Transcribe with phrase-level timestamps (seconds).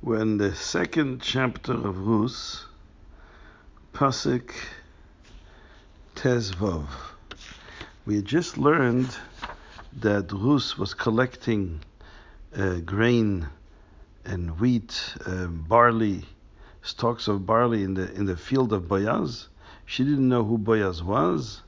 [0.00, 2.66] We're in the second chapter of Rus,
[3.92, 4.54] Pasuk
[6.14, 6.86] Tezvov.
[8.06, 9.08] We had just learned
[9.98, 11.80] that Rus was collecting
[12.56, 13.48] uh, grain
[14.24, 16.26] and wheat, um, barley,
[16.80, 19.48] stalks of barley in the in the field of Boaz.
[19.84, 21.62] She didn't know who Boaz was,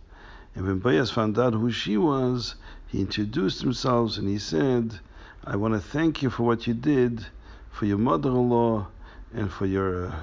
[0.54, 2.54] and when Boaz found out who she was,
[2.86, 5.00] he introduced himself and he said,
[5.44, 7.26] "I want to thank you for what you did."
[7.71, 8.87] For your mother-in-law
[9.33, 10.15] and for your uh,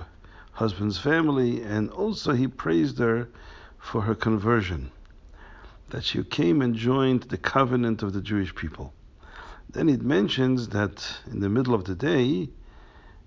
[0.52, 3.28] husband's family, and also he praised her
[3.80, 4.92] for her conversion,
[5.90, 8.94] that she came and joined the covenant of the Jewish people.
[9.70, 12.50] Then it mentions that in the middle of the day,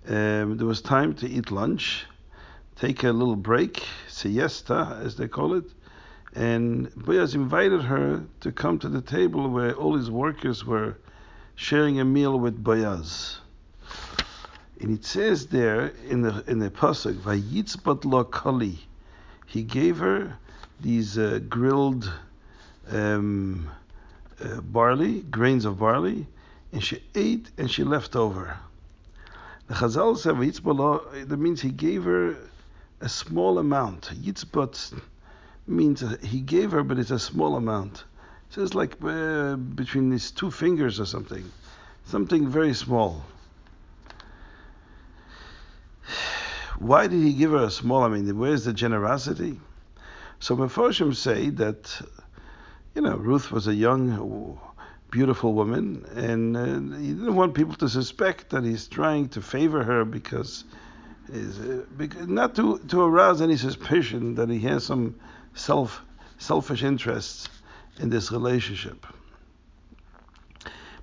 [0.09, 2.07] um, there was time to eat lunch,
[2.77, 5.65] take a little break, siesta, as they call it,
[6.35, 10.97] and Boaz invited her to come to the table where all his workers were
[11.57, 13.41] sharing a meal with Boaz.
[14.81, 18.79] And it says there in the in the pasuk, "Vayitzbat lo kali,"
[19.45, 20.39] he gave her
[20.81, 22.11] these uh, grilled
[22.91, 23.69] um,
[24.43, 26.27] uh, barley, grains of barley,
[26.73, 28.57] and she ate and she left over.
[29.67, 32.37] The Chazal said, "Vayitzbat lo," that means he gave her
[33.03, 34.11] a small amount.
[34.15, 34.95] Yitzbat
[35.67, 38.05] means he gave her, but it's a small amount.
[38.49, 41.45] It says like uh, between his two fingers or something,
[42.07, 43.27] something very small.
[46.81, 48.05] Why did he give her a small?
[48.05, 49.61] I mean, where's the generosity?
[50.39, 52.01] So Mefoshim say that,
[52.95, 54.59] you know, Ruth was a young,
[55.11, 59.85] beautiful woman, and uh, he didn't want people to suspect that he's trying to favor
[59.85, 60.65] her because,
[61.31, 65.21] uh, because not to, to arouse any suspicion that he has some
[65.55, 66.01] self
[66.39, 67.47] selfish interests
[67.99, 69.07] in this relationship.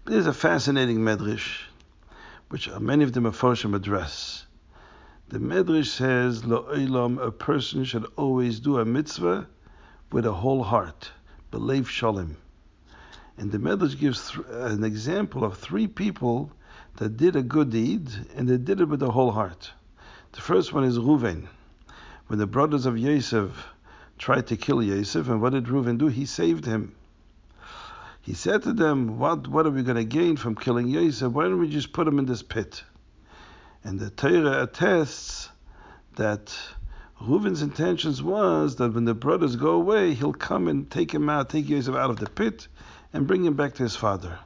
[0.04, 1.66] But there's a fascinating medrash,
[2.50, 4.47] which many of the Mefoshim address.
[5.30, 9.50] The Medrash says, Lo'olam, a person should always do a mitzvah
[10.10, 11.12] with a whole heart,
[11.52, 12.38] believe shalom.
[13.38, 16.54] And the Medrash gives th- an example of three people
[16.96, 19.74] that did a good deed and they did it with a whole heart.
[20.32, 21.50] The first one is Reuven.
[22.28, 23.68] When the brothers of Yosef
[24.18, 26.08] tried to kill Yosef, and what did Reuven do?
[26.08, 26.96] He saved him.
[28.22, 31.34] He said to them, What, what are we going to gain from killing Yosef?
[31.34, 32.86] Why don't we just put him in this pit?
[33.84, 35.50] And the Torah attests
[36.16, 36.58] that
[37.22, 41.50] Reuven's intentions was that when the brothers go away, he'll come and take him out,
[41.50, 42.68] take Yosef out of the pit,
[43.14, 44.40] and bring him back to his father.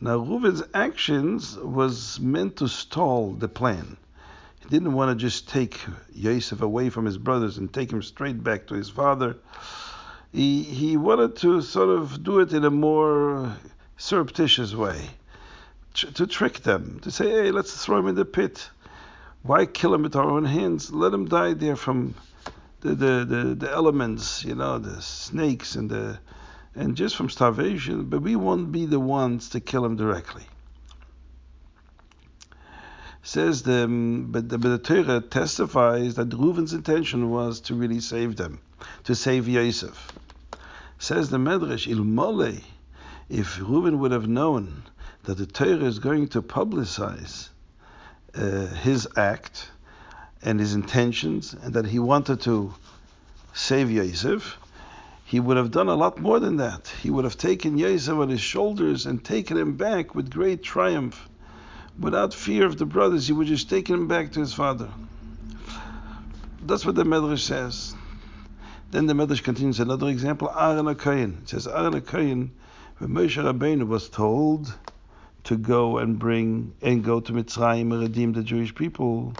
[0.00, 3.96] Now Reuven's actions was meant to stall the plan.
[4.60, 5.80] He didn't want to just take
[6.12, 9.36] Yosef away from his brothers and take him straight back to his father.
[10.32, 13.56] He he wanted to sort of do it in a more
[13.96, 15.10] surreptitious way
[15.94, 18.70] to trick them, to say, hey, let's throw him in the pit.
[19.42, 20.92] Why kill him with our own hands?
[20.92, 22.14] Let him die there from
[22.80, 26.18] the, the, the, the elements, you know, the snakes and the
[26.74, 30.44] and just from starvation, but we won't be the ones to kill him directly.
[33.22, 38.00] Says the um, but the, but the Torah testifies that Reuven's intention was to really
[38.00, 38.60] save them,
[39.04, 40.12] to save Yosef.
[40.98, 42.62] Says the Medrash, Ilmole,
[43.28, 44.82] if Reuven would have known
[45.24, 47.48] that the Torah is going to publicize
[48.34, 49.70] uh, his act
[50.42, 52.74] and his intentions, and that he wanted to
[53.54, 54.58] save Yosef,
[55.24, 56.92] he would have done a lot more than that.
[57.02, 61.28] He would have taken Yosef on his shoulders and taken him back with great triumph.
[61.98, 64.88] Without fear of the brothers, he would just take him back to his father.
[66.64, 67.94] That's what the Medrash says.
[68.90, 71.42] Then the Medrash continues another example, Aaron HaKoyin.
[71.42, 72.50] It says Aaron HaKoyin,
[72.98, 74.74] when Moshe Rabbeinu was told
[75.44, 79.34] to go and bring and go to Mitzrayim and redeem the Jewish people.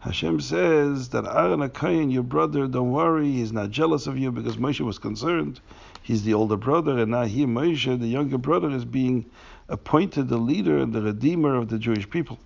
[0.00, 4.58] Hashem says that Aaron HaKoyin, your brother, don't worry, he's not jealous of you because
[4.58, 5.60] Moshe was concerned.
[6.02, 9.24] He's the older brother, and now he, Moshe, the younger brother, is being
[9.70, 12.38] appointed the leader and the redeemer of the Jewish people.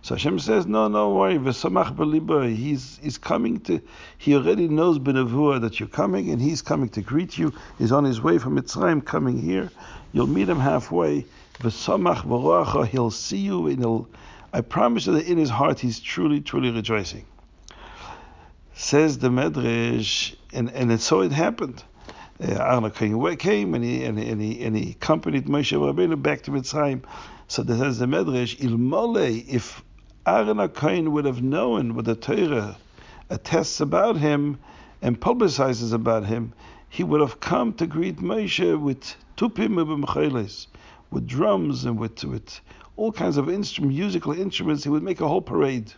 [0.00, 2.56] So Hashem says, no, no worry, b'liba.
[2.56, 3.80] He's he's coming to.
[4.18, 7.52] He already knows b'nevuah that you're coming, and he's coming to greet you.
[7.78, 9.70] He's on his way from Mitzrayim, coming here.
[10.12, 11.26] You'll meet him halfway.
[11.60, 12.86] V'samach b'roacha.
[12.86, 14.08] He'll see you, and he'll.
[14.52, 17.24] I promise you that in his heart he's truly, truly rejoicing.
[18.74, 21.82] Says the Medrash, and and so it happened.
[22.42, 27.02] Uh, came and he and, and he and he accompanied Moshe Rabbeinu back to Mitzrayim.
[27.46, 28.56] So this says the Medrash,
[29.48, 29.82] if
[30.26, 32.76] Aaron HaKoyin would have known what the Torah
[33.30, 34.58] attests about him
[35.00, 36.52] and publicizes about him,
[36.88, 39.78] he would have come to greet Moshe with tupim
[41.12, 42.60] with drums and with with
[42.96, 44.82] all kinds of instrument, musical instruments.
[44.82, 45.92] He would make a whole parade.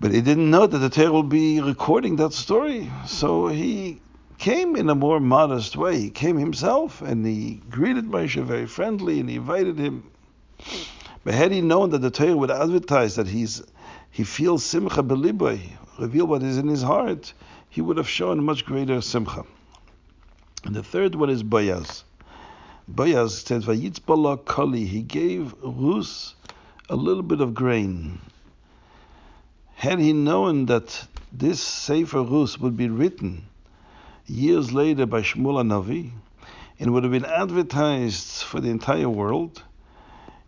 [0.00, 2.90] But he didn't know that the Torah will be recording that story.
[3.06, 4.00] So he
[4.38, 5.98] came in a more modest way.
[5.98, 10.10] He came himself and he greeted Moshe very friendly and he invited him.
[11.24, 13.62] But had he known that the Torah would advertise that he's
[14.10, 15.60] he feels simcha beliboy,
[15.98, 17.34] reveal what is in his heart,
[17.68, 19.44] he would have shown much greater simcha.
[20.64, 22.04] And the third one is Boaz.
[22.88, 26.36] Boaz said, Vayitzbala kali, he gave Rus
[26.88, 28.20] a little bit of grain.
[29.74, 33.46] Had he known that this Sefer Rus would be written
[34.26, 36.12] years later by Shmuel Navi
[36.78, 39.62] and would have been advertised for the entire world,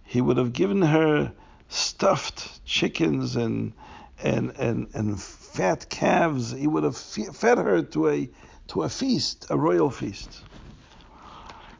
[0.04, 1.32] he would have given her
[1.68, 3.72] stuffed chickens and
[4.22, 6.52] and and and fat calves.
[6.52, 8.30] He would have fed her to a
[8.68, 10.44] to a feast, a royal feast.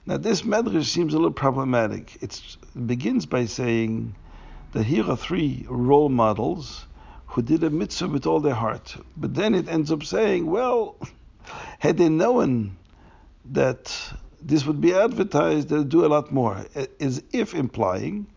[0.09, 2.17] Now this medrash seems a little problematic.
[2.23, 2.57] It
[2.87, 4.15] begins by saying
[4.73, 6.87] that here are three role models
[7.27, 8.97] who did a mitzvah with all their heart.
[9.19, 10.97] But then it ends up saying, well,
[11.79, 12.79] had they known
[13.53, 13.95] that
[14.41, 16.65] this would be advertised, they'd do a lot more,
[16.99, 18.29] as if implying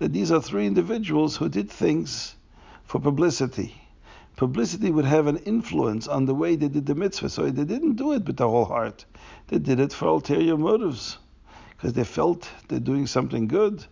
[0.00, 2.34] that these are three individuals who did things
[2.84, 3.74] for publicity.
[4.36, 7.94] Publicity would have an influence on the way they did the mitzvah, so they didn't
[7.94, 9.04] do it with their whole heart.
[9.46, 11.18] They did it for ulterior motives,
[11.70, 13.84] because they felt they're doing something good,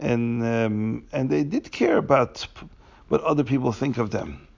[0.00, 2.46] and um, and they did care about
[3.08, 4.48] what other people think of them.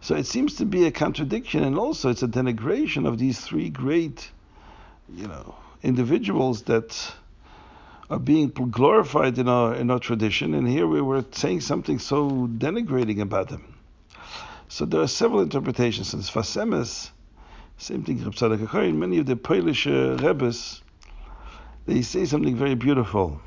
[0.00, 3.68] So it seems to be a contradiction, and also it's a denigration of these three
[3.68, 4.30] great,
[5.14, 7.12] you know, individuals that
[8.08, 12.46] are being glorified in our in our tradition, and here we were saying something so
[12.46, 13.77] denigrating about them.
[14.78, 16.14] So there are several interpretations.
[16.14, 17.10] And Sfas Emes,
[17.78, 20.82] same thing, in many of the Polish uh, Rebbes,
[21.86, 23.40] they say something very beautiful.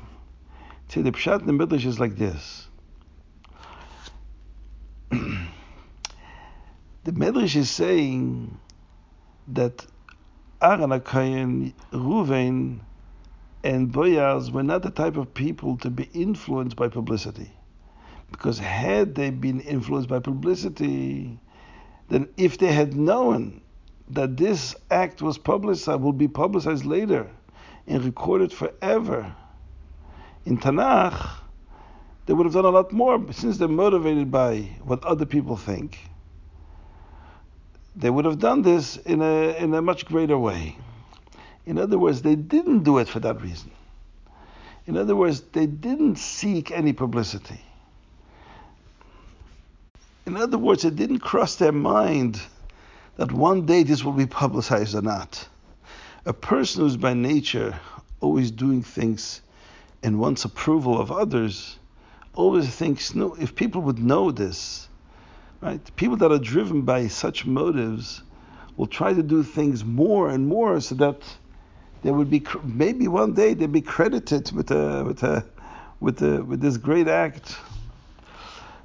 [0.88, 2.68] See, the Pshat in the Midrash is like this.
[7.04, 8.60] The Medrash is saying
[9.48, 9.86] that
[10.60, 12.80] Aaron HaKayin, Ruvain,
[13.64, 17.50] and Boaz were not the type of people to be influenced by publicity.
[18.32, 21.38] Because had they been influenced by publicity,
[22.08, 23.60] then if they had known
[24.10, 27.30] that this act was publicized, will be publicized later
[27.86, 29.34] and recorded forever
[30.44, 31.38] in Tanakh,
[32.26, 35.98] they would have done a lot more since they're motivated by what other people think
[37.94, 40.76] they would have done this in a, in a much greater way.
[41.66, 43.70] In other words, they didn't do it for that reason.
[44.86, 47.60] In other words, they didn't seek any publicity.
[50.26, 52.40] In other words, it didn't cross their mind
[53.16, 55.48] that one day this will be publicized or not.
[56.26, 57.78] A person who's by nature
[58.20, 59.42] always doing things
[60.02, 61.78] and wants approval of others
[62.34, 64.88] always thinks, no, if people would know this,
[65.62, 65.94] Right?
[65.94, 68.22] People that are driven by such motives
[68.76, 71.22] will try to do things more and more so that
[72.02, 75.44] they would be maybe one day they'd be credited with a with a
[76.00, 77.56] with a with this great act.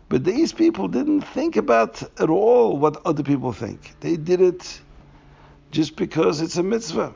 [0.10, 4.00] But these people didn't think about at all what other people think.
[4.00, 4.80] They did it
[5.72, 7.14] just because it's a mitzvah.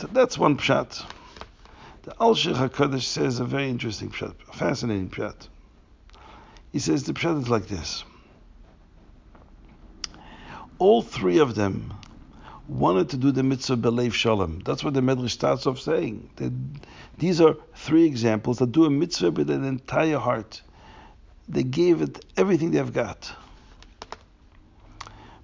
[0.00, 1.04] So that's one pshat.
[2.02, 5.48] The Alshich HaKadosh says a very interesting pshat, a fascinating pshat.
[6.72, 8.04] He says the pshat is like this.
[10.78, 11.94] All three of them
[12.66, 14.60] wanted to do the mitzvah belev shalom.
[14.64, 16.28] That's what the Medrash starts off saying.
[16.36, 16.52] That
[17.18, 20.62] these are three examples that do a mitzvah with an entire heart.
[21.48, 23.32] They gave it everything they've got.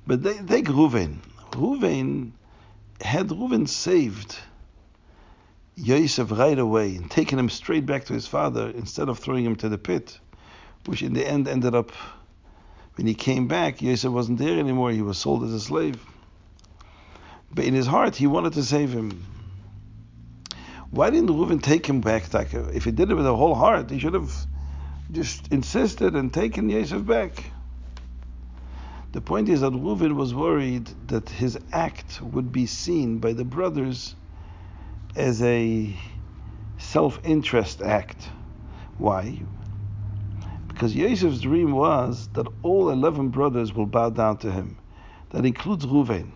[0.07, 1.19] But they take Ruvain.
[1.53, 2.33] Ruvain
[3.01, 4.39] had Ruvain saved
[5.77, 9.57] Yosef right away and taken him straight back to his father instead of throwing him
[9.57, 10.19] to the pit
[10.87, 11.93] which in the end ended up,
[12.97, 16.05] when he came back, Yosef wasn't there anymore, he was sold as a slave.
[17.53, 19.25] But in his heart, he wanted to save him.
[20.91, 22.71] Why didn't Reuven take him back, Taka?
[22.75, 24.47] If he did it with a whole heart, he should have
[25.13, 27.51] just insisted and taken Yosef back.
[29.13, 33.45] The point is that Reuven was worried that his act would be seen by the
[33.45, 34.15] brothers
[35.17, 35.93] as a
[36.79, 38.29] self-interest act.
[38.99, 39.43] Why?
[40.69, 44.79] Because Yosef's dream was that all 11 brothers will bow down to him.
[45.31, 46.31] That includes Reuven.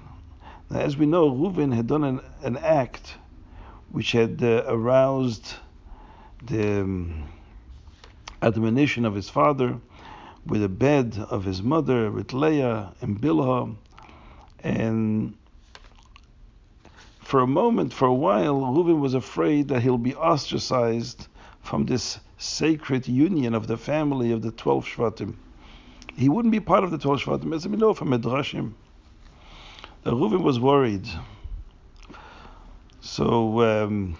[0.70, 3.14] Now, as we know, Reuven had done an, an act
[3.90, 5.54] which had uh, aroused
[6.42, 7.28] the um,
[8.44, 9.78] admonition of his father
[10.46, 13.74] with the bed of his mother, with Leah and Bilhah.
[14.62, 15.34] And
[17.20, 21.28] for a moment, for a while, Reuven was afraid that he'll be ostracized
[21.62, 25.34] from this sacred union of the family of the 12 Shvatim.
[26.14, 28.74] He wouldn't be part of the 12 Shvatim, as we know from Midrashim.
[30.04, 31.08] Reuven was worried.
[33.00, 34.16] So um,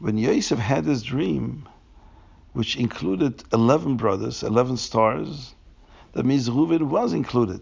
[0.00, 1.68] when Yosef had his dream,
[2.58, 5.54] which included 11 brothers, 11 stars,
[6.10, 7.60] that means Reuven was included.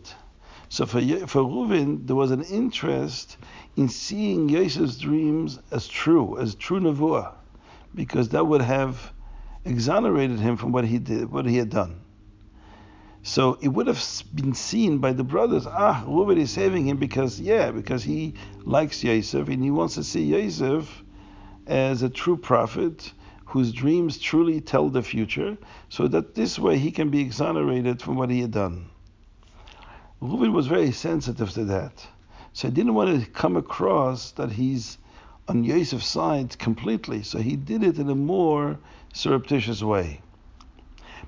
[0.71, 3.37] So for, for Reuven, there was an interest
[3.77, 7.35] in seeing Yosef's dreams as true, as true nevuah,
[7.95, 9.13] because that would have
[9.67, 12.01] exonerated him from what he did, what he had done.
[13.23, 14.03] So it would have
[14.35, 18.33] been seen by the brothers, ah, Reuven is saving him because, yeah, because he
[18.65, 21.05] likes Yosef and he wants to see Yosef
[21.67, 23.13] as a true prophet
[23.57, 25.57] whose dreams truly tell the future,
[25.89, 28.87] so that this way he can be exonerated from what he had done.
[30.21, 32.07] Reuven was very sensitive to that.
[32.53, 34.99] So he didn't want to come across that he's
[35.49, 37.23] on Yosef's side completely.
[37.23, 38.79] So he did it in a more
[39.15, 40.21] surreptitious way.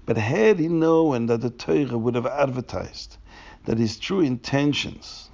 [0.05, 3.17] But had he known that the Torah would have advertised
[3.65, 5.31] that his true intentions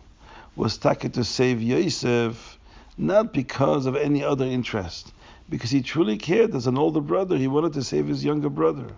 [0.55, 2.57] was to save Yosef,
[2.97, 5.13] not because of any other interest,
[5.49, 8.89] because he truly cared as an older brother, he wanted to save his younger brother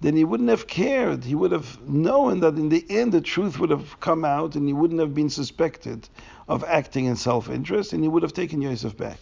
[0.00, 1.24] then he wouldn't have cared.
[1.24, 4.66] He would have known that in the end the truth would have come out and
[4.66, 6.08] he wouldn't have been suspected
[6.48, 9.18] of acting in self interest and he would have taken Yosef back.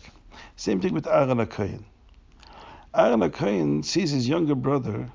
[0.57, 1.83] Same thing with Aaron HaKohen.
[2.95, 5.11] Aaron HaKohen sees his younger brother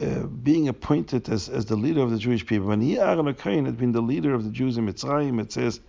[0.00, 2.66] uh, being appointed as, as the leader of the Jewish people.
[2.66, 5.80] When he, Aaron HaKohen, had been the leader of the Jews in Mitzrayim, it says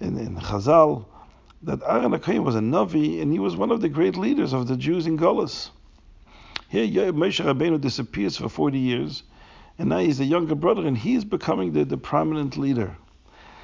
[0.00, 1.06] in, in Chazal
[1.62, 4.66] that Aaron HaKohen was a Navi and he was one of the great leaders of
[4.66, 5.70] the Jews in Golis.
[6.68, 9.24] Here, Moshe Rabbeinu disappears for 40 years,
[9.78, 12.96] and now he's the younger brother, and he's becoming the, the prominent leader.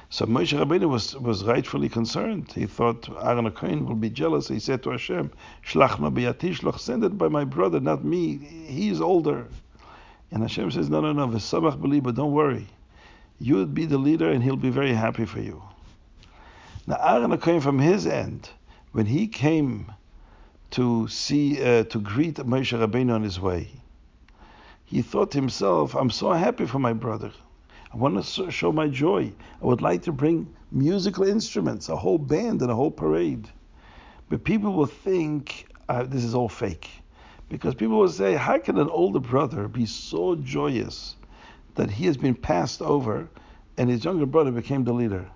[0.09, 2.51] So Moshe Rabbeinu was, was rightfully concerned.
[2.53, 4.47] He thought Aaron Cohen will be jealous.
[4.47, 5.31] He said to Hashem,
[5.65, 8.37] Shlach ma send it by my brother, not me.
[8.67, 9.47] He's older.
[10.31, 12.67] And Hashem says, no, no, no, v'samach believe, don't worry.
[13.39, 15.63] You would be the leader, and he'll be very happy for you.
[16.89, 18.49] Now Aaron Cohen, from his end,
[18.93, 19.91] when he came
[20.71, 23.71] to see uh, to greet Moshe Rabbeinu on his way.
[24.85, 27.33] He thought to himself, "I'm so happy for my brother.
[27.93, 29.33] I want to show my joy.
[29.61, 33.49] I would like to bring musical instruments, a whole band, and a whole parade."
[34.29, 36.89] But people will think uh, this is all fake,
[37.49, 41.17] because people will say, "How can an older brother be so joyous
[41.75, 43.27] that he has been passed over,
[43.77, 45.29] and his younger brother became the leader?"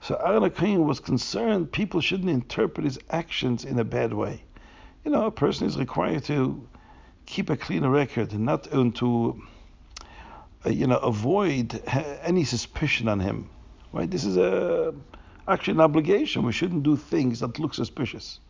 [0.00, 4.42] So Aaron HaKohen was concerned people shouldn't interpret his actions in a bad way.
[5.04, 6.66] You know, a person is required to
[7.26, 9.42] keep a clean record and not to,
[10.64, 11.82] uh, you know, avoid
[12.22, 13.50] any suspicion on him.
[13.92, 14.10] Right?
[14.10, 14.94] This is a
[15.48, 16.44] actually an obligation.
[16.44, 18.40] We shouldn't do things that look suspicious.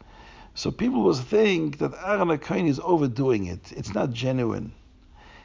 [0.55, 3.73] So people will think that Aaron HaKohen is overdoing it.
[3.73, 4.73] It's not genuine.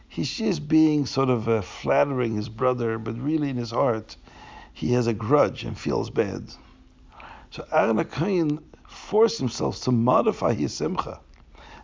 [0.08, 4.16] He's just being sort of uh, flattering his brother, but really in his heart,
[4.74, 6.52] he has a grudge and feels bad.
[7.52, 11.20] So Aaron HaKohen forced himself to modify his simcha,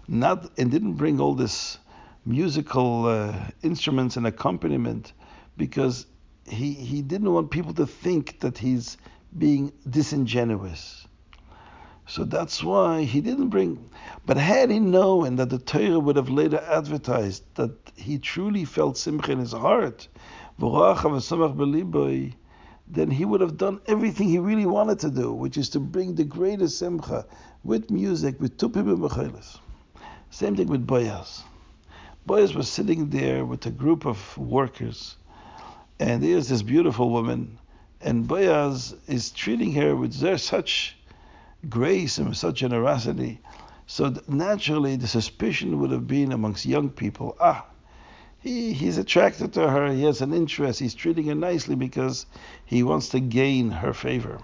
[0.08, 1.78] not and didn't bring all this
[2.26, 5.14] musical uh, instruments and accompaniment
[5.58, 6.08] because
[6.48, 8.98] he he didn't want people to think that he's
[9.38, 11.08] being disingenuous.
[12.08, 13.92] So that's why he didn't bring.
[14.26, 18.98] But had he known that the Torah would have later advertised that he truly felt
[18.98, 20.08] simcha in his heart,
[22.90, 26.16] then he would have done everything he really wanted to do, which is to bring
[26.16, 27.26] the greatest simcha
[27.64, 29.60] with music, with tupim and mechelis.
[30.32, 31.44] Same thing with Boyas.
[32.28, 35.18] Boyas was sitting there with a group of workers,
[36.00, 37.58] and there's this beautiful woman,
[38.02, 40.98] and Boyas is treating her with such
[41.68, 43.40] grace and such generosity.
[43.86, 47.66] So naturally, the suspicion would have been amongst young people, ah,
[48.42, 52.26] he, he's attracted to her, he has an interest, he's treating her nicely because
[52.66, 54.40] he wants to gain her favor.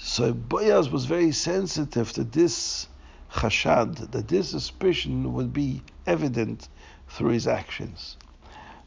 [0.00, 2.88] So Boaz was very sensitive to this
[3.32, 6.68] chashad, that this suspicion would be evident
[7.08, 8.16] through his actions.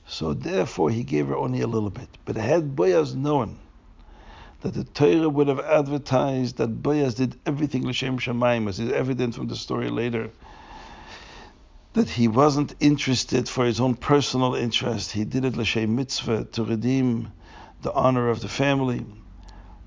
[0.07, 2.07] So therefore he gave her only a little bit.
[2.25, 3.59] But had Boaz known
[4.61, 9.35] that the Torah would have advertised that Boaz did everything l'shem shamayim, as is evident
[9.35, 10.31] from the story later,
[11.93, 15.11] that he wasn't interested for his own personal interest.
[15.11, 17.31] He did it l'shem mitzvah to redeem
[17.81, 19.05] the honor of the family.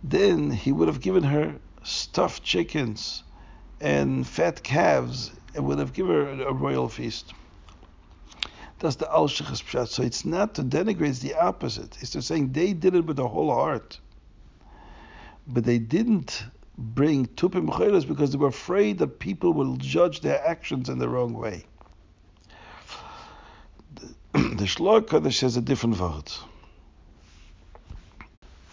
[0.03, 3.23] Then he would have given her stuffed chickens
[3.81, 7.33] and fat calves and would have given her a royal feast.
[8.79, 9.89] That's the al pshat.
[9.89, 11.99] So it's not to denigrate, it's the opposite.
[12.01, 14.01] It's to saying they did it with their whole heart.
[15.47, 16.45] but they didn't
[16.79, 17.67] bring tupim
[18.09, 21.65] because they were afraid that people will judge their actions in the wrong way.
[24.61, 26.29] The Shloah Kodesh has a different word.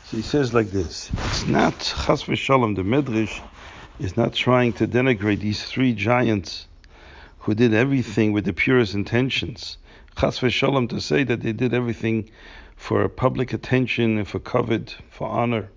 [0.03, 2.75] So he says like this: It's not Chas v'Shalom.
[2.75, 3.39] The Medrash
[3.97, 6.67] is not trying to denigrate these three giants
[7.39, 9.77] who did everything with the purest intentions.
[10.19, 12.29] Chas v'Shalom to say that they did everything
[12.75, 15.69] for public attention and for covet, for honor.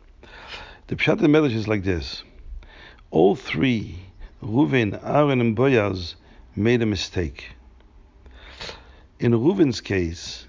[0.89, 2.25] The Pshat of the Medrash is like this:
[3.13, 4.01] All three,
[4.43, 6.17] Reuven, Aaron, and Boaz,
[6.57, 7.51] made a mistake.
[9.23, 10.47] In Reuven's case,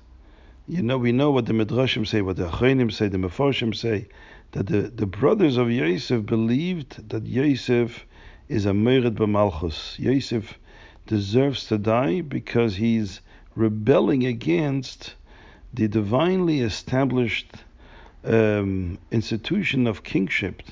[0.65, 4.07] you know, we know what the Midrashim say, what the Achronim say, the Mefarshim say,
[4.53, 8.05] that the, the brothers of Yosef believed that Yosef
[8.47, 9.99] is a Mered b'malchus.
[9.99, 10.57] Yosef
[11.05, 13.19] deserves to die because he's
[13.55, 15.15] rebelling against
[15.73, 17.51] the divinely established
[18.23, 20.63] um, institution of kingship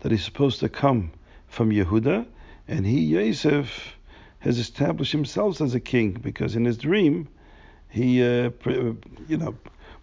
[0.00, 1.10] that is supposed to come
[1.48, 2.26] from Yehuda,
[2.68, 3.96] and he, Yosef,
[4.40, 7.28] has established himself as a king because in his dream
[7.88, 8.50] he, uh,
[9.28, 9.54] you know,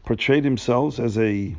[0.04, 1.56] portrayed himself as a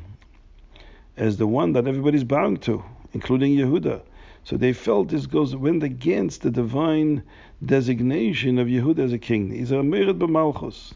[1.17, 4.03] as the one that everybody's bowing to, including Yehuda.
[4.43, 7.23] So they felt this goes went against the divine
[7.65, 9.51] designation of Yehuda as a king.
[9.51, 10.93] He's a merid b'malchus.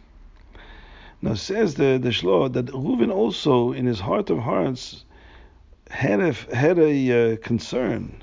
[1.22, 5.04] Now says the the Shloah that Reuven also, in his heart of hearts,
[5.90, 8.22] had a had a uh, concern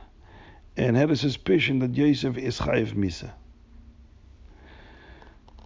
[0.77, 3.31] and had a suspicion that Yosef is chayiv misa.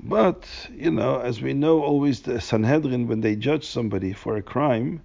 [0.02, 4.42] But, you know, as we know, always the Sanhedrin, when they judge somebody for a
[4.42, 5.02] crime,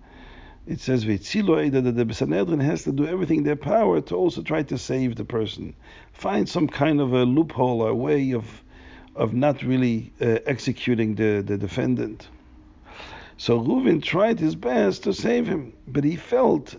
[0.67, 4.63] it says that the Sanhedrin has to do everything in their power to also try
[4.63, 5.75] to save the person,
[6.13, 8.63] find some kind of a loophole or a way of
[9.17, 12.29] of not really uh, executing the, the defendant.
[13.37, 16.77] So Reuven tried his best to save him, but he felt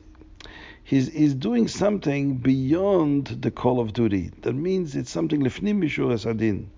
[0.83, 4.31] he's, he's doing something beyond the call of duty.
[4.41, 6.69] That means it's something lefnim mishur adin.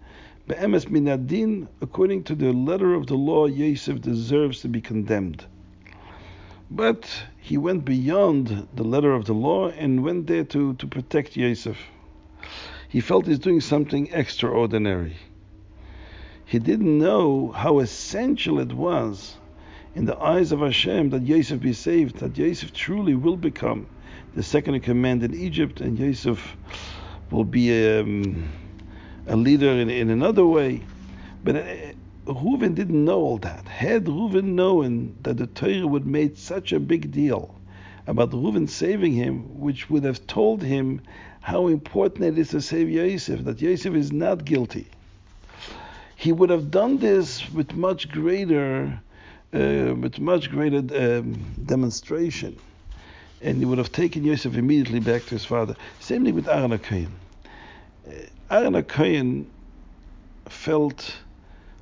[0.47, 5.45] Be'emes minadin, according to the letter of the law, Yosef deserves to be condemned.
[6.71, 11.35] But he went beyond the letter of the law and went there to, to protect
[11.35, 11.77] Yosef.
[12.87, 15.17] He felt he's doing something extraordinary.
[16.45, 19.35] He didn't know how essential it was
[19.95, 23.87] in the eyes of Hashem that Yosef be saved, that Yosef truly will become
[24.33, 26.55] the second in command in Egypt, and Yosef
[27.31, 28.01] will be a.
[28.01, 28.49] Um,
[29.27, 30.81] a leader in, in another way.
[31.43, 31.63] But uh,
[32.25, 33.67] Reuven didn't know all that.
[33.67, 37.55] Had Reuven known that the Torah would make such a big deal
[38.07, 41.01] about Reuven saving him, which would have told him
[41.41, 44.87] how important it is to save Yosef, that Yosef is not guilty,
[46.15, 48.99] he would have done this with much greater,
[49.53, 51.33] uh, with much greater um,
[51.65, 52.57] demonstration,
[53.41, 55.75] and he would have taken Yosef immediately back to his father.
[55.99, 57.09] Same thing with Aaron Akain.
[58.49, 59.45] Aaron HaKohen
[60.47, 61.17] felt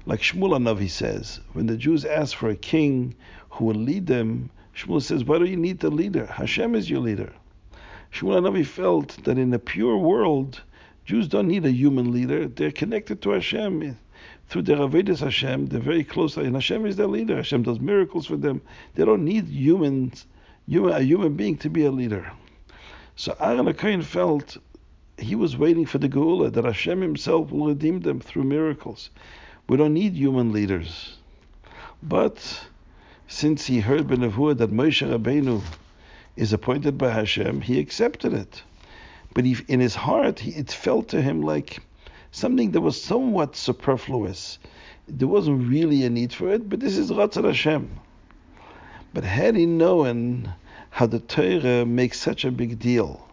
[0.06, 3.16] like Shmuel Navi says, when the Jews ask for a king
[3.52, 6.26] who will lead them, Shmuel says, why do you need the leader?
[6.26, 7.32] Hashem is your leader.
[8.12, 10.62] Shmuel Navi felt that in a pure world,
[11.06, 12.48] Jews don't need a human leader.
[12.48, 13.98] They're connected to Hashem.
[14.48, 17.36] Through their Avedis Hashem, they're very close, and Hashem is their leader.
[17.36, 18.62] Hashem does miracles for them.
[18.94, 20.26] They don't need humans,
[20.68, 22.32] human, a human being to be a leader.
[23.16, 24.58] So Aaron HaKohen felt
[25.18, 29.10] he was waiting for the Geula, that Hashem himself will redeem them through miracles.
[29.68, 31.18] We don't need human leaders.
[32.04, 32.68] But
[33.28, 35.64] since he heard Benavua that Moshe Rabbeinu
[36.36, 38.62] is appointed by Hashem, he accepted it.
[39.34, 41.82] But in his heart, he, it felt to him like
[42.32, 44.60] something that was somewhat superfluous.
[45.08, 47.90] There wasn't really a need for it, but this is Ratzon Hashem.
[49.14, 50.54] But had he known
[50.90, 53.28] how the Torah makes such a big deal,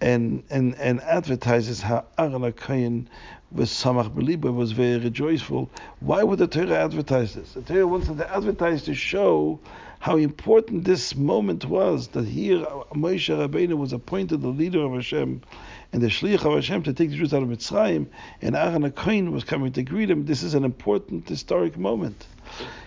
[0.00, 3.06] and and and advertises how Aaron HaKohen
[3.52, 5.70] was samach beliba was very rejoiceful.
[6.00, 7.52] Why would the Torah advertise this?
[7.52, 9.60] The Torah wants to advertise to show
[10.00, 12.58] how important this moment was that here
[12.92, 15.40] Moshe Rabbeinu was appointed the leader of Hashem
[15.92, 18.08] and the shliach of Hashem to take the Jews out of Mitzrayim,
[18.42, 20.26] and Aaron HaKohen was coming to greet him.
[20.26, 22.26] This is an important historic moment.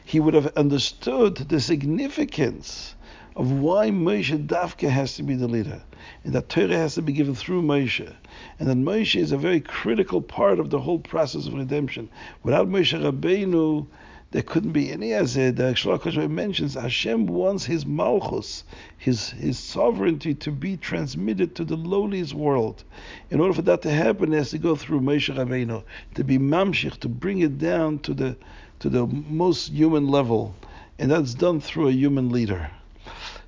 [0.04, 2.96] He would have understood the significance
[3.38, 5.80] of why Moshe Davka has to be the leader
[6.24, 8.12] and that Torah has to be given through Moshe,
[8.60, 12.10] and that Moshe is a very critical part of the whole process of redemption.
[12.42, 13.86] Without Moshe Rabbeinu,
[14.32, 16.74] there couldn't be any as the Shlach mentions.
[16.74, 18.64] Hashem wants His malchus,
[18.98, 22.84] His His sovereignty, to be transmitted to the lowliest world.
[23.30, 25.84] In order for that to happen, it has to go through Moshe Rabbeinu
[26.16, 28.36] to be mamshich, to bring it down to the
[28.80, 30.56] to the most human level,
[30.98, 32.72] and that's done through a human leader.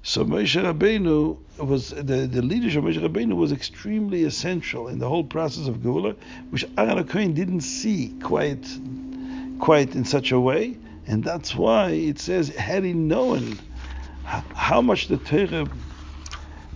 [0.02, 5.10] So Moshe Rabbeinu was the, the leadership of Moshe Rabbeinu was extremely essential in the
[5.10, 6.16] whole process of Geula,
[6.52, 8.66] which Aaron Cohen didn't see quite
[9.60, 13.60] quite in such a way, and that's why it says had he known
[14.24, 15.68] how much the Torah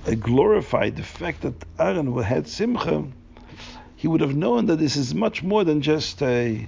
[0.06, 3.06] uh, glorified the fact that Aaron had Simcha,
[3.96, 6.68] he would have known that this is much more than just a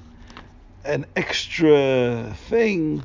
[0.85, 3.03] an extra thing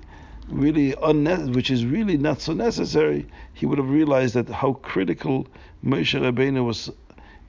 [0.51, 5.47] really unne- which is really not so necessary, he would have realized that how critical
[5.85, 6.91] Moshe Rabbeinu was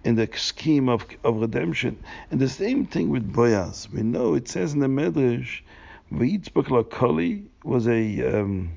[0.04, 2.02] in the scheme of, of redemption.
[2.32, 3.88] And the same thing with Boaz.
[3.92, 5.62] We know it says in the Medrash,
[6.12, 8.40] V'itzbak Kali was a.
[8.42, 8.72] Um,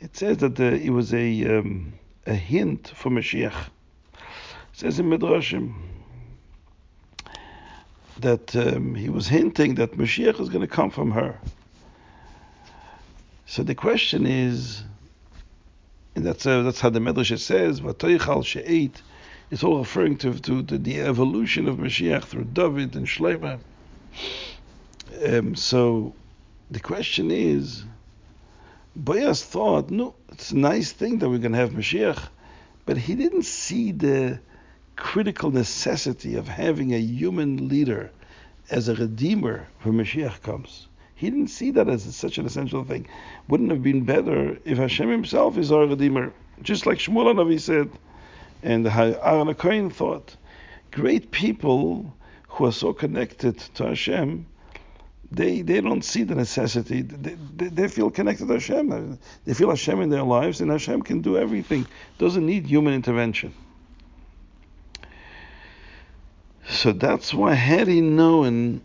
[0.00, 1.94] it says that the, it was a um,
[2.26, 3.66] a hint for Mashiach.
[4.14, 4.20] It
[4.72, 5.74] says in Midrashim
[8.20, 11.38] that um, he was hinting that Mashiach is going to come from her.
[13.48, 14.82] So the question is,
[16.16, 19.00] and that's uh, that's how the Medrash says, "Vatoichal she'eit."
[19.48, 23.60] It's all referring to, to, the evolution of Mashiach through David and Shlomo.
[25.24, 26.14] Um, so
[26.68, 27.84] the question is,
[28.96, 32.28] Boaz thought, no, it's a nice thing that we're going to have Mashiach,
[32.86, 34.40] but he didn't see the
[34.96, 38.10] critical necessity of having a human leader
[38.68, 40.88] as a redeemer when Mashiach comes.
[41.16, 43.08] He didn't see that as such an essential thing.
[43.48, 47.90] Wouldn't have been better if Hashem Himself is our Redeemer, just like Shmuel Navi said,
[48.62, 50.36] and Aaron Cohen thought.
[50.90, 52.14] Great people
[52.48, 54.46] who are so connected to Hashem,
[55.32, 57.00] they they don't see the necessity.
[57.00, 59.18] They, they, they, feel connected to Hashem.
[59.46, 61.86] They feel Hashem in their lives, and Hashem can do everything.
[62.18, 63.54] Doesn't need human intervention.
[66.68, 68.80] So that's why known he,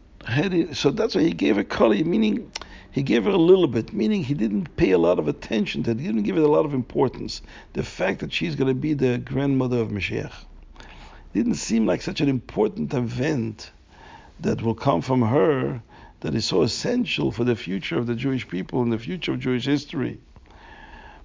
[0.73, 2.51] so that's why he gave her kali, meaning
[2.91, 5.91] he gave her a little bit, meaning he didn't pay a lot of attention to
[5.91, 5.99] it.
[5.99, 7.41] He didn't give it a lot of importance.
[7.73, 10.33] The fact that she's going to be the grandmother of Mashiach
[11.33, 13.71] didn't seem like such an important event
[14.41, 15.81] that will come from her
[16.19, 19.39] that is so essential for the future of the Jewish people and the future of
[19.39, 20.19] Jewish history.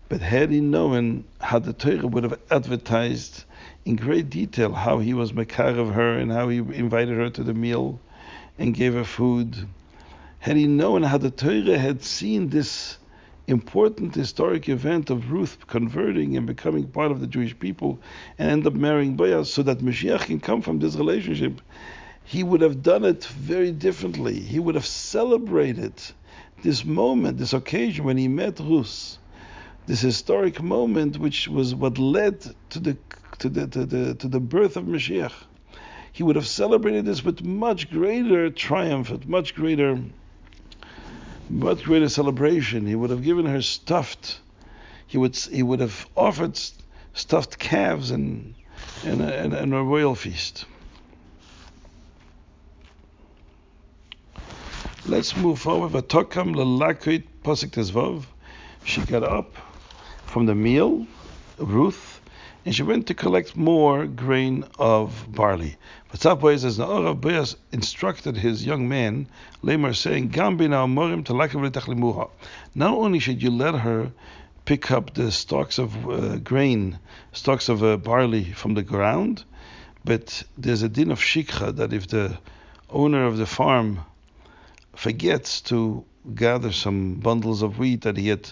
[0.09, 3.44] But had he known how the Torah would have advertised
[3.85, 7.42] in great detail how he was Makar of her and how he invited her to
[7.42, 7.98] the meal
[8.59, 9.66] and gave her food.
[10.38, 12.99] Had he known how the Torah had seen this
[13.47, 17.99] important historic event of Ruth converting and becoming part of the Jewish people
[18.38, 21.61] and end up marrying Boaz so that Mashiach can come from this relationship,
[22.25, 24.40] he would have done it very differently.
[24.40, 25.92] He would have celebrated
[26.62, 29.19] this moment, this occasion when he met Ruth,
[29.87, 32.40] this historic moment which was what led
[32.71, 32.97] to the
[33.38, 35.33] to the to the, to the birth of Mashiach
[36.16, 40.02] he would have celebrated this with much greater triumph, with much greater,
[41.50, 42.87] much greater celebration.
[42.87, 44.40] He would have given her stuffed.
[45.07, 46.59] He would he would have offered
[47.12, 48.55] stuffed calves and
[49.05, 50.64] and a, and, and a royal feast.
[55.05, 55.92] Let's move forward.
[55.92, 58.24] Vatokam lelakuit pasuk tezvav.
[58.85, 59.55] She got up
[60.24, 61.07] from the meal,
[61.59, 62.15] Ruth,
[62.66, 65.76] and she went to collect more grain of barley.
[66.11, 69.29] But Boaz says, Naorav Boaz instructed his young man,
[69.62, 70.59] Lamar, saying, Not
[72.76, 74.11] only should you let her
[74.64, 76.98] pick up the stalks of uh, grain,
[77.31, 79.44] stalks of uh, barley from the ground,
[80.05, 82.37] but there's a din of shikha that if the
[82.90, 84.00] owner of the farm
[84.96, 88.50] forgets to gather some bundles of wheat that he had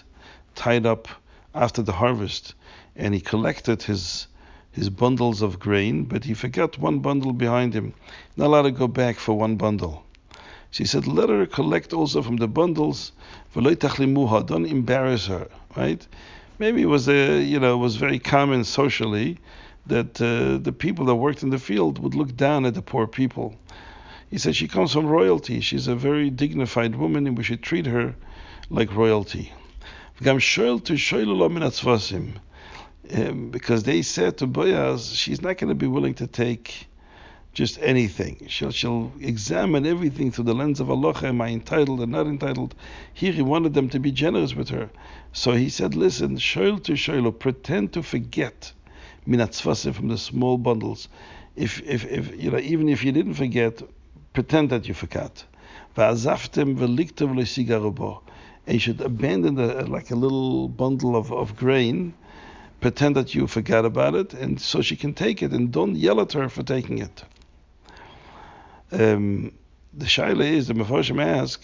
[0.55, 1.09] tied up
[1.53, 2.53] after the harvest,
[2.95, 4.27] and he collected his
[4.71, 7.93] his bundles of grain, but he forgot one bundle behind him.
[8.35, 10.03] Not allowed to go back for one bundle.
[10.69, 13.13] She said, let her collect also from the bundles.
[13.53, 16.05] Don't embarrass her, right?
[16.59, 19.37] Maybe it was a, you know, was very common socially
[19.85, 23.07] that uh, the people that worked in the field would look down at the poor
[23.07, 23.55] people.
[24.29, 25.61] He said she comes from royalty.
[25.61, 28.15] She's a very dignified woman, and we should treat her
[28.69, 29.53] like royalty
[33.13, 36.87] um, because they said to Boaz, she's not going to be willing to take
[37.53, 38.45] just anything.
[38.47, 41.29] She'll, she'll examine everything through the lens of halacha.
[41.29, 42.75] Am I entitled and not entitled?
[43.13, 44.89] Here he wanted them to be generous with her.
[45.31, 48.73] So he said, listen, shoil to shoilo, pretend to forget
[49.27, 51.07] minatzvasim from the small bundles.
[51.55, 53.81] If, if, if, you know, even if you didn't forget,
[54.33, 55.45] pretend that you forgot.
[55.97, 56.19] And
[58.67, 62.13] you should abandon the, like a little bundle of, of grain
[62.81, 66.21] pretend that you forgot about it, and so she can take it, and don't yell
[66.21, 67.23] at her for taking it.
[68.91, 69.51] Um,
[69.93, 71.63] the shaila is the Mefarshim ask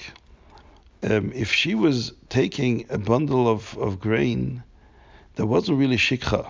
[1.04, 4.64] um, if she was taking a bundle of, of grain
[5.36, 6.50] that wasn't really shikha.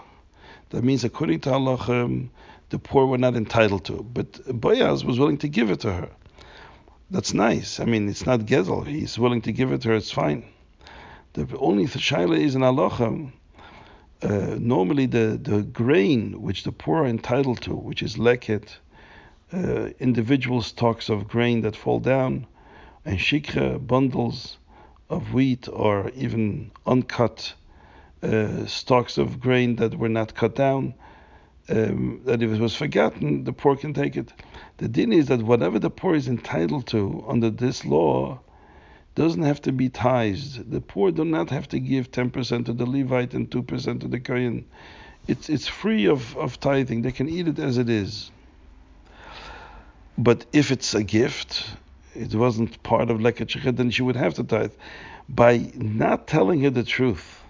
[0.69, 2.31] That means, according to halacha, um,
[2.69, 4.03] the poor were not entitled to.
[4.03, 6.09] But Boaz was willing to give it to her.
[7.09, 7.79] That's nice.
[7.79, 8.87] I mean, it's not Gezel.
[8.87, 9.95] He's willing to give it to her.
[9.95, 10.45] It's fine.
[11.33, 13.31] The only shaila is in halacha.
[14.21, 18.75] Uh, normally, the, the grain which the poor are entitled to, which is leket,
[19.51, 22.45] uh, individual stalks of grain that fall down,
[23.03, 24.57] and shikha, bundles
[25.09, 27.53] of wheat, or even uncut
[28.21, 30.93] uh, stalks of grain that were not cut down,
[31.69, 34.31] um, that if it was forgotten, the poor can take it.
[34.77, 38.39] The din is that whatever the poor is entitled to under this law
[39.15, 40.71] doesn't have to be tithed.
[40.71, 44.19] The poor do not have to give 10% to the Levite and 2% to the
[44.19, 44.65] Kohen.
[45.27, 47.01] It's, it's free of, of tithing.
[47.01, 48.31] They can eat it as it is.
[50.17, 51.65] But if it's a gift,
[52.15, 54.73] it wasn't part of Leket then she would have to tithe.
[55.29, 57.41] By not telling her the truth,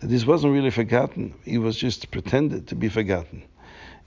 [0.00, 1.34] that this wasn't really forgotten.
[1.44, 3.42] it was just pretended to be forgotten.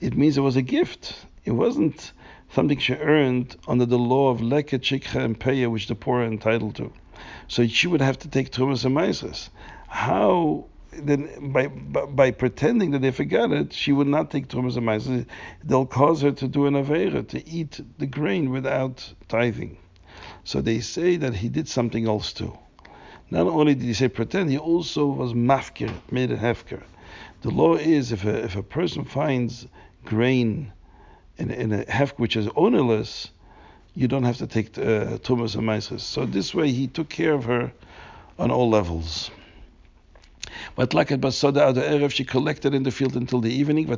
[0.00, 1.14] It means it was a gift.
[1.44, 2.12] It wasn't
[2.50, 6.24] something she earned under the law of leket, shikha, and peya, which the poor are
[6.24, 6.92] entitled to.
[7.48, 9.48] So she would have to take trumas and maizes.
[9.88, 14.76] How then by, by, by pretending that they forgot it, she would not take trumas
[14.76, 15.26] and maizes.
[15.64, 19.76] They'll cause her to do an avera, to eat the grain without tithing.
[20.44, 22.56] So they say that he did something else too.
[23.30, 26.82] Not only did he say pretend, he also was mafkir, made a hefker.
[27.42, 29.66] The law is if a, if a person finds
[30.04, 30.72] grain
[31.38, 33.30] in, in a hefker which is ownerless,
[33.94, 36.00] you don't have to take uh, trumas and maizes.
[36.00, 37.72] So this way he took care of her
[38.38, 39.30] on all levels.
[40.76, 43.88] But like at Basada Ad Erev, she collected in the field until the evening,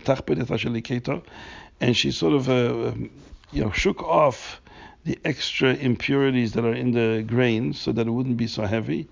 [1.81, 3.11] and she sort of uh, um,
[3.53, 4.61] you know shook off
[5.05, 9.09] the extra impurities that are in the grain so that it wouldn't be so heavy.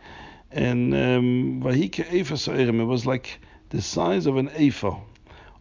[0.51, 4.99] And um, it was like the size of an ephah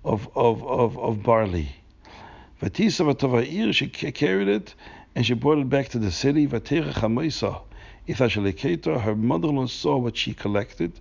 [0.04, 1.76] of, of, of, of barley.
[2.63, 4.76] She carried it
[5.15, 6.45] and she brought it back to the city.
[6.45, 6.60] Her
[9.15, 10.99] mother-in-law saw what she collected.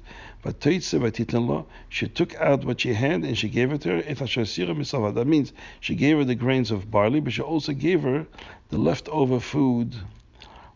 [1.88, 4.02] She took out what she had and she gave it to her.
[4.02, 8.26] That means she gave her the grains of barley, but she also gave her
[8.70, 9.94] the leftover food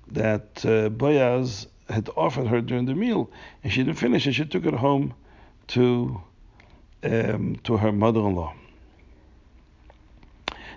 [0.08, 3.30] that uh, Boaz had offered her during the meal,
[3.62, 4.34] and she didn't finish it.
[4.34, 5.14] She took it home
[5.68, 6.20] to
[7.02, 8.54] um, to her mother-in-law.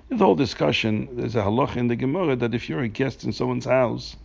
[0.09, 3.31] The whole discussion, there's a halach in the Gemara that if you're a guest in
[3.31, 4.17] someone's house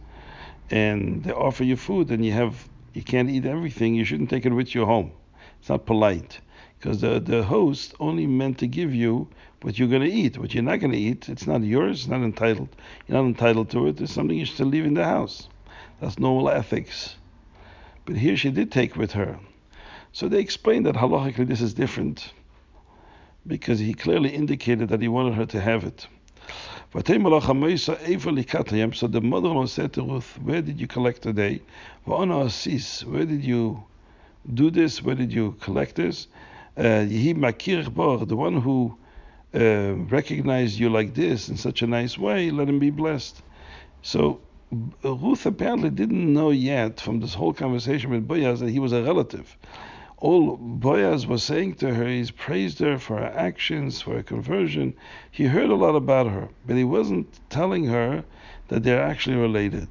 [0.70, 4.46] and they offer you food and you have you can't eat everything, you shouldn't take
[4.46, 5.12] it with you home.
[5.60, 6.40] It's not polite
[6.78, 9.28] because the, the host only meant to give you
[9.60, 10.38] what you're going to eat.
[10.38, 12.70] What you're not going to eat, it's not yours, it's not entitled.
[13.06, 14.00] You're not entitled to it.
[14.00, 15.50] It's something you should leave in the house.
[16.00, 17.16] That's normal ethics.
[18.06, 19.38] But here she did take with her.
[20.12, 22.32] So they explained that halachically this is different
[23.46, 26.06] because he clearly indicated that he wanted her to have it.
[26.92, 27.18] So the
[29.20, 31.60] mother-in-law said to Ruth, Where did you collect today?
[32.04, 33.82] Where did you
[34.54, 35.02] do this?
[35.02, 36.28] Where did you collect this?
[36.76, 38.96] Uh, the one who
[39.54, 43.42] uh, recognized you like this in such a nice way, let him be blessed.
[44.02, 44.40] So
[45.02, 49.02] Ruth apparently didn't know yet from this whole conversation with Boaz that he was a
[49.02, 49.56] relative.
[50.18, 54.94] All Boaz was saying to her, he's praised her for her actions, for her conversion.
[55.30, 58.24] He heard a lot about her, but he wasn't telling her
[58.68, 59.88] that they're actually related.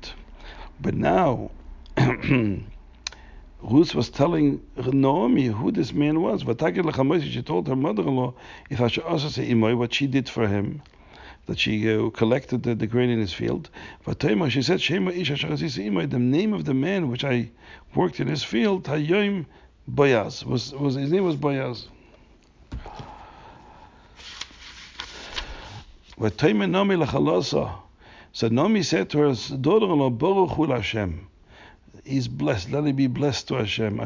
[0.82, 1.52] But now
[3.62, 6.44] Ruth was telling Naomi who this man was.
[6.44, 8.34] She told her mother-in-law
[9.76, 10.82] what she did for him,
[11.46, 13.70] that she uh, collected the, the, grain in his field.
[14.50, 17.52] She said, the name of the man which I
[17.94, 18.86] worked in his field,
[19.88, 21.88] Boaz, was, was his name was Boaz.
[28.32, 31.28] So Naomi said to her daughter-in-law, Baruch Hashem
[32.04, 32.72] he's blessed.
[32.72, 34.00] Let him be blessed to Hashem.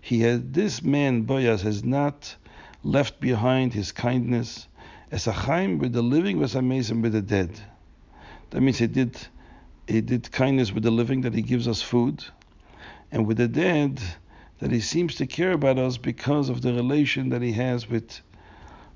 [0.00, 2.36] He had this man Boaz has not
[2.82, 4.68] left behind his kindness.
[5.10, 7.60] As a with the living, was amazing with the dead.
[8.50, 9.16] That means he did
[9.86, 12.24] he did kindness with the living that he gives us food,
[13.16, 13.98] and with the dead
[14.58, 18.20] that he seems to care about us because of the relation that he has with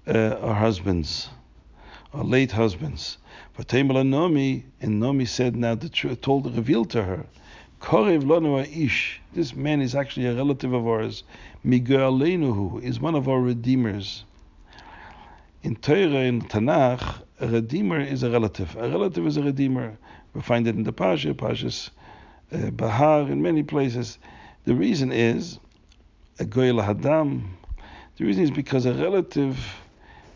[0.06, 1.30] uh, our husbands,
[2.12, 3.16] our late husbands.
[3.56, 7.24] Vatemela Nomi, and Nomi said now the truth, told, revealed to her,
[7.80, 11.24] Korev Lanu Ish, this man is actually a relative of ours.
[11.64, 14.24] Migualenuhu is one of our redeemers.
[15.62, 18.76] In Torah, in Tanakh, a redeemer is a relative.
[18.76, 19.96] A relative is a redeemer.
[20.34, 21.90] We find it in the Pasha, Pasha's
[22.52, 24.18] uh, Bahar, in many places.
[24.64, 25.58] The reason is
[26.38, 27.48] a goy hadam.
[28.16, 29.58] The reason is because a relative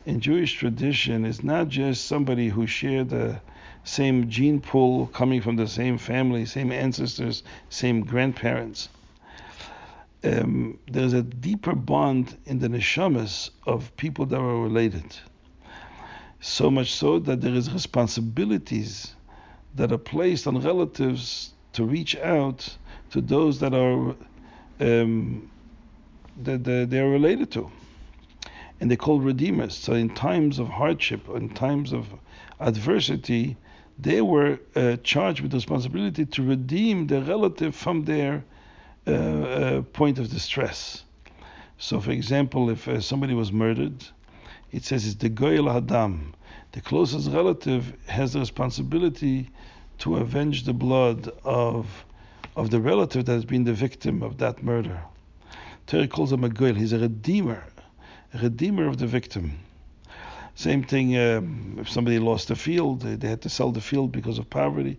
[0.06, 3.40] in Jewish tradition is not just somebody who shared the
[3.84, 8.88] same gene pool, coming from the same family, same ancestors, same grandparents.
[10.22, 15.16] Um, there's a deeper bond in the neshamas of people that are related.
[16.40, 19.14] So much so that there is responsibilities
[19.74, 22.76] that are placed on relatives to reach out
[23.10, 24.16] to those that are
[24.80, 25.50] um,
[26.42, 27.70] that they are related to.
[28.80, 29.74] And they're called redeemers.
[29.76, 32.06] So in times of hardship, in times of
[32.58, 33.56] adversity,
[33.98, 38.44] they were uh, charged with the responsibility to redeem their relative from their
[39.06, 41.04] uh, uh, point of distress.
[41.78, 44.04] So, for example, if uh, somebody was murdered,
[44.72, 46.32] it says it's the Goyel Hadam.
[46.72, 49.50] The closest relative has the responsibility
[49.98, 52.04] to avenge the blood of
[52.56, 55.02] of the relative that has been the victim of that murder.
[55.86, 56.76] Torah calls him a Goyel.
[56.76, 57.64] He's a redeemer,
[58.32, 59.58] a redeemer of the victim.
[60.54, 64.12] Same thing um, if somebody lost a field, they, they, had to sell the field
[64.12, 64.98] because of poverty.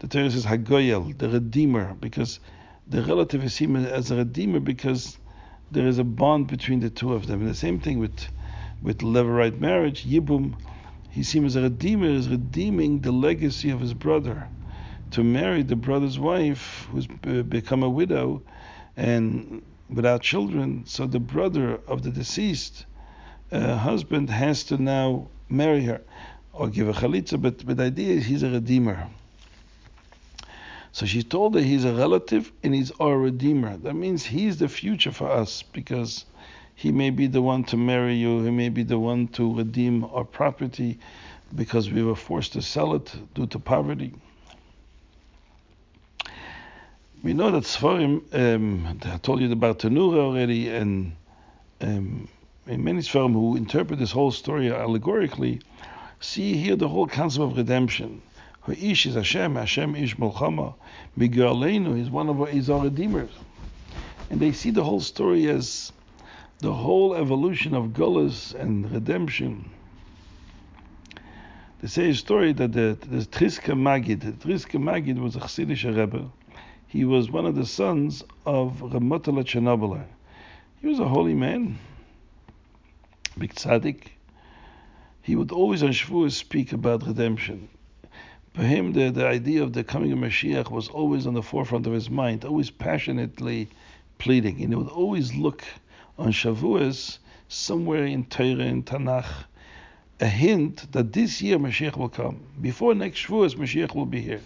[0.00, 2.40] The Torah says Hagoyel, the redeemer, because
[2.88, 5.16] the relative is seen as a redeemer because
[5.70, 7.40] there is a bond between the two of them.
[7.40, 8.28] And the same thing with
[8.82, 10.54] with levirate marriage, Yibum,
[11.16, 14.48] he seen as a redeemer, is redeeming the legacy of his brother.
[15.12, 18.42] To marry the brother's wife, who's become a widow
[18.98, 22.84] and without children, so the brother of the deceased
[23.50, 26.02] uh, husband has to now marry her
[26.52, 29.08] or give a chalitza, but, but the idea is he's a redeemer.
[30.92, 33.78] So she told her he's a relative and he's our redeemer.
[33.78, 36.26] That means he's the future for us because
[36.76, 40.04] he may be the one to marry you, he may be the one to redeem
[40.04, 40.98] our property
[41.54, 44.12] because we were forced to sell it due to poverty.
[47.22, 51.16] We know that Sfarim, um, I told you about Tanura already, and
[51.80, 52.28] um,
[52.66, 55.60] in many Sfarim who interpret this whole story allegorically,
[56.20, 58.20] see here the whole concept of redemption.
[58.68, 60.74] Ish is Hashem, Hashem Ish Mulchama,
[61.18, 63.30] Miguelenu is one of our, is our redeemers.
[64.28, 65.92] And they see the whole story as
[66.60, 69.70] the whole evolution of Gullus and redemption.
[71.80, 75.84] They say a story that the, the Triska Magid, the Triska Magid was a Chassidish
[75.84, 76.30] Rebbe.
[76.86, 80.02] He was one of the sons of Reb Motele Chernobyl.
[80.80, 81.78] He was a holy man,
[83.38, 84.08] big tzaddik,
[85.26, 87.68] he would always on Shavuos speak about redemption.
[88.54, 91.84] For him, the, the idea of the coming of Mashiach was always on the forefront
[91.86, 93.68] of his mind, always passionately
[94.18, 94.62] pleading.
[94.62, 95.64] And he would always look
[96.18, 99.44] on Shavuos, somewhere in Torah and Tanakh,
[100.20, 102.40] a hint that this year Mashiach will come.
[102.60, 104.40] Before next Shavuos, Mashiach will be here.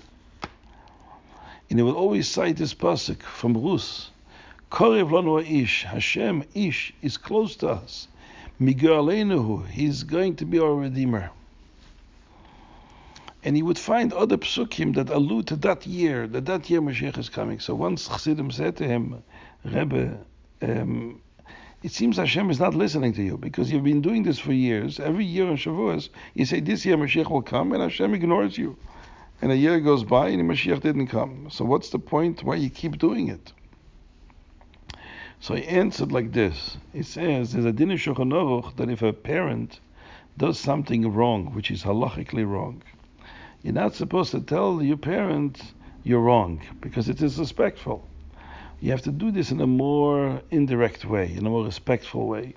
[1.69, 4.11] And he would always cite this pasuk from Rus.
[4.71, 8.09] Korev lanu ish, Hashem ish is close to us.
[8.61, 11.31] Migualenuhu, he's going to be our Redeemer.
[13.43, 17.17] And he would find other psukim that allude to that year, that that year Mashiach
[17.17, 17.59] is coming.
[17.59, 19.23] So once Chassidim said to him,
[19.65, 20.19] Rebbe,
[20.63, 21.23] um,
[21.83, 25.01] it seems Hashem is not listening to you because you've been doing this for years.
[25.01, 28.77] Every year on Shavuos, you say this year Mashiach will come, and Hashem ignores you.
[29.41, 31.49] And a year goes by and Mashiach didn't come.
[31.51, 33.53] So what's the point why you keep doing it?
[35.41, 36.77] So he answered like this.
[36.93, 39.81] He says, there's a din in that if a parent
[40.37, 42.83] does something wrong, which is halachically wrong,
[43.63, 48.07] you're not supposed to tell your parent you're wrong because it is disrespectful.
[48.81, 52.55] You have to do this in a more indirect way, in a more respectful way,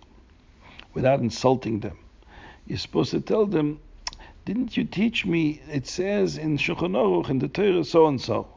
[0.93, 1.97] without insulting them.
[2.65, 3.81] You're supposed to tell them,
[4.45, 8.47] didn't you teach me, it says in Shulchan Aruch, in the Torah, so and so.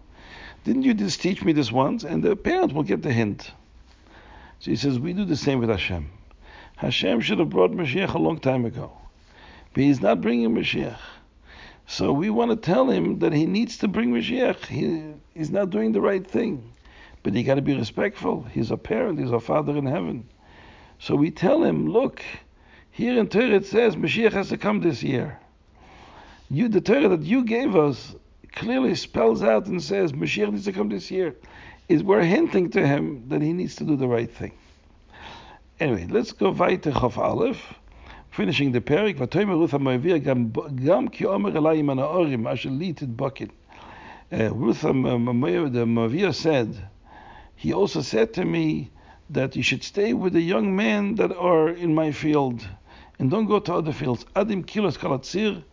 [0.62, 2.05] Didn't you just teach me this once?
[2.05, 3.50] And the parent will get the hint.
[4.61, 6.09] So he says, we do the same with Hashem.
[6.76, 8.92] Hashem should have brought Mashiach a long time ago.
[9.74, 10.98] But he's not bringing Mashiach.
[11.88, 14.66] So we want to tell him that he needs to bring Mashiach.
[14.66, 16.72] He, he's not doing the right thing.
[17.26, 18.44] But he got to be respectful.
[18.53, 20.28] He's a parent, he's a father in heaven.
[21.01, 22.22] So we tell him, look,
[22.92, 25.40] here in Torah it says Mashiach has to come this year.
[26.48, 28.14] You, the Torah that you gave us
[28.53, 31.34] clearly spells out and says Mashiach needs to come this year
[31.88, 34.53] is we're hinting to him that he needs to do the right thing.
[35.80, 37.74] Anyway, let's go weiter Chof Aleph.
[38.30, 40.22] Finishing the perik, v'toimer Ruth HaMoavir
[40.84, 41.51] gam ki omer.
[46.28, 46.88] Uh, said,
[47.57, 48.90] he also said to me
[49.30, 52.66] that you should stay with the young men that are in my field
[53.18, 54.24] and don't go to other fields.
[54.36, 55.64] Adim kilos kalatzir,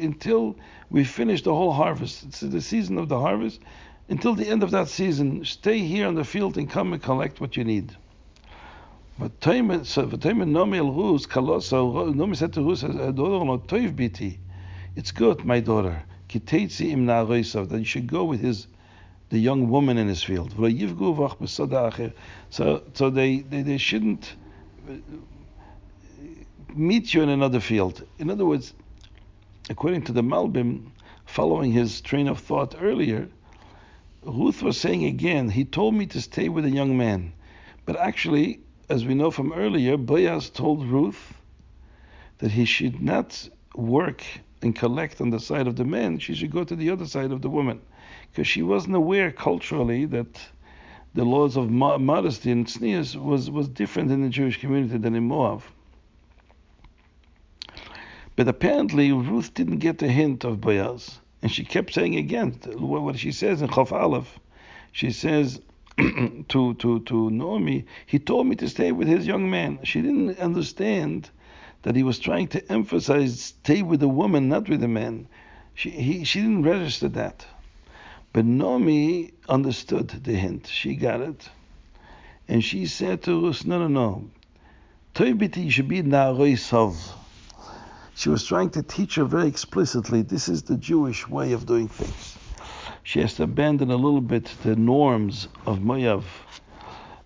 [0.00, 0.56] until
[0.90, 2.24] we finish the whole harvest.
[2.24, 3.60] It's the season of the harvest,
[4.08, 7.40] until the end of that season, stay here on the field and come and collect
[7.40, 7.96] what you need.
[9.18, 12.82] But Nomi Rus, Nomi said to Rus.
[14.96, 18.66] It's good, my daughter, that you should go with his
[19.34, 20.52] the young woman in his field.
[22.50, 24.36] So, so they, they, they shouldn't
[24.88, 24.92] uh,
[26.72, 28.04] meet you in another field.
[28.20, 28.74] In other words,
[29.68, 30.92] according to the Malbim,
[31.26, 33.28] following his train of thought earlier,
[34.22, 37.32] Ruth was saying again, he told me to stay with a young man.
[37.86, 41.34] But actually, as we know from earlier, Boaz told Ruth
[42.38, 44.22] that he should not work
[44.62, 47.32] and collect on the side of the man, she should go to the other side
[47.32, 47.80] of the woman.
[48.34, 50.40] Because she wasn't aware culturally that
[51.14, 55.28] the laws of modesty and tznius was, was different in the Jewish community than in
[55.28, 55.62] Moab.
[58.34, 61.20] But apparently Ruth didn't get the hint of Boaz.
[61.42, 64.40] And she kept saying again what she says in Chaf Aleph.
[64.90, 65.60] She says
[65.98, 69.78] to, to, to Naomi, he told me to stay with his young man.
[69.84, 71.30] She didn't understand
[71.82, 75.28] that he was trying to emphasize stay with a woman, not with a man.
[75.74, 77.46] She, he, she didn't register that.
[78.34, 80.66] But Naomi understood the hint.
[80.66, 81.48] She got it.
[82.48, 84.28] And she said to us, no, no, no.
[85.14, 86.02] Toibiti should be
[86.56, 86.96] Sav.
[88.16, 91.86] She was trying to teach her very explicitly this is the Jewish way of doing
[91.86, 92.36] things.
[93.04, 96.24] She has to abandon a little bit the norms of Moav,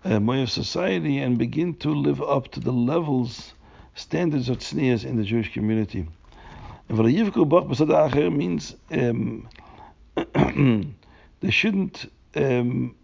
[0.05, 3.55] uh, society and begin to live up to the levels,
[3.95, 6.07] standards of tznius in the Jewish community.
[6.87, 6.97] And
[8.29, 9.49] means um,
[11.41, 12.11] they shouldn't.
[12.35, 12.95] Um,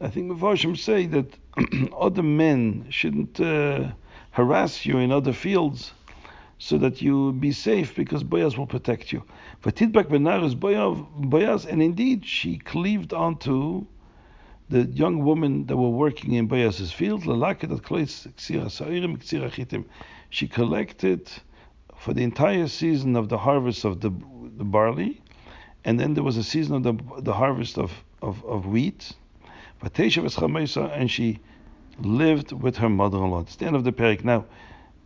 [0.00, 1.36] I think Meforshim say that
[1.96, 3.92] other men shouldn't uh,
[4.30, 5.92] harass you in other fields
[6.58, 9.22] so that you be safe because Boaz will protect you.
[9.62, 13.86] Vatidbak benar is Boaz, and indeed she cleaved onto
[14.68, 17.24] the young women that were working in Boaz's field.
[20.32, 21.30] She collected
[21.96, 24.10] for the entire season of the harvest of the,
[24.56, 25.20] the barley,
[25.84, 29.12] and then there was a season of the, the harvest of, of, of wheat.
[29.82, 31.38] And she
[31.98, 33.40] lived with her mother-in-law.
[33.40, 34.24] It's the end of the parak.
[34.24, 34.44] Now,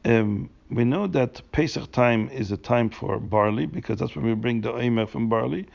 [0.05, 4.35] um, we know that Pesach time is a time for barley because that's when we
[4.35, 5.67] bring the Omer from barley,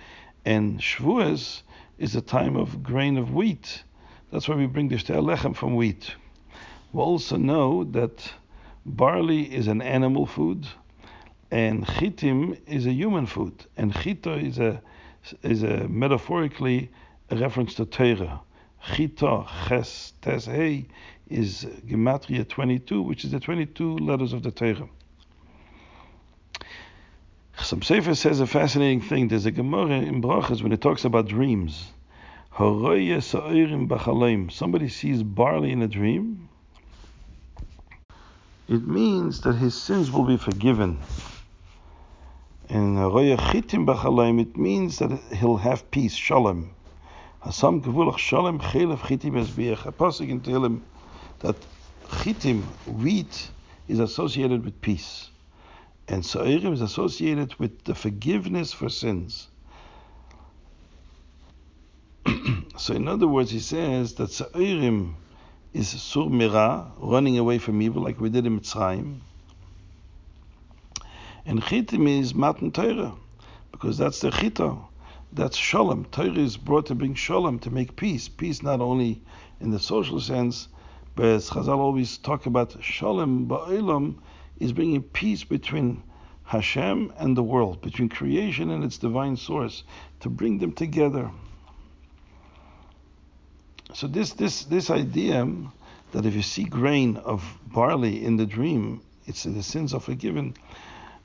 [0.46, 1.62] and Shavuos
[1.98, 3.84] is a time of grain of wheat.
[4.32, 6.16] That's why we bring the Shtei Lechem from wheat.
[6.92, 8.34] We also know that
[8.86, 10.68] barley is an animal food,
[11.52, 14.82] and chitim is a human food, and chito is a
[15.44, 16.90] is a metaphorically
[17.30, 18.42] a reference to Torah.
[18.84, 20.86] Chito ches, tes, hey
[21.28, 24.90] is Gematria 22, which is the 22 letters of the Torah.
[27.62, 29.28] Some Sefer says a fascinating thing.
[29.28, 31.92] There's a Gemara in Brachas when it talks about dreams.
[32.58, 33.20] Somebody
[34.90, 36.50] sees barley in a dream.
[38.68, 41.00] It means that his sins will be forgiven.
[42.70, 46.76] And royach chitim bchalayim it means that he'll have peace, shalom.
[47.44, 49.88] Hasam gevulach shalom chelev chitim esbiach.
[49.88, 50.84] A pasuk in Tehillim
[51.40, 51.66] that
[52.10, 53.52] chitim, wheat,
[53.88, 55.32] is associated with peace.
[56.08, 59.50] And sa'irim is associated with the forgiveness for sins.
[62.78, 65.16] so in other words, he says that sa'irim
[65.74, 69.22] is sur mira, running away from evil, like we did in Mitzrayim.
[71.50, 73.16] And chitim is matan Torah,
[73.72, 74.78] because that's the chita.
[75.34, 76.06] That's shalom.
[76.12, 78.30] Torah is brought to bring shalom, to make peace.
[78.30, 79.24] Peace not only
[79.60, 80.68] in the social sense,
[81.16, 84.20] but as Chazal always talk about Shalom Ba'ilam
[84.60, 86.04] is bringing peace between
[86.44, 89.84] Hashem and the world, between creation and its divine source,
[90.20, 91.32] to bring them together.
[93.96, 95.52] So this this this idea
[96.12, 97.44] that if you see grain of
[97.74, 100.54] barley in the dream, it's the sins are forgiven,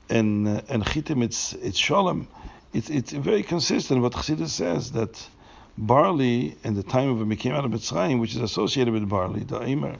[0.09, 2.27] and and chitim it's it's shalom.
[2.73, 4.01] It's it's very consistent.
[4.01, 5.29] What Chassidus says that
[5.77, 9.07] barley in the time of when we came out of Mitzrayim, which is associated with
[9.09, 9.99] barley, the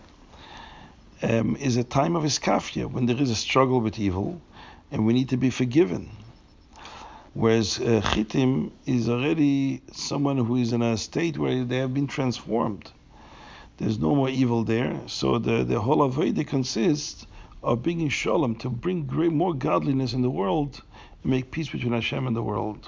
[1.21, 4.41] um, is a time of iskafia, when there is a struggle with evil,
[4.91, 6.09] and we need to be forgiven.
[7.33, 12.07] Whereas uh, chitim is already someone who is in a state where they have been
[12.07, 12.91] transformed.
[13.77, 15.01] There's no more evil there.
[15.07, 17.27] So the, the whole Aveda consists
[17.65, 20.83] of being in shalom, to bring great, more godliness in the world
[21.23, 22.87] and make peace between Hashem and the world.